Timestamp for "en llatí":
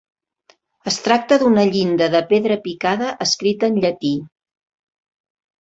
3.73-4.15